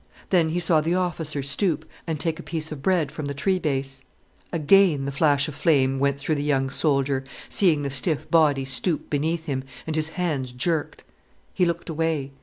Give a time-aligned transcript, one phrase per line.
[0.31, 3.59] Then he saw the officer stoop and take a piece of bread from the tree
[3.59, 4.03] base.
[4.51, 9.11] Again the flash of flame went through the young soldier, seeing the stiff body stoop
[9.11, 11.03] beneath him, and his hands jerked.
[11.53, 12.31] He looked away.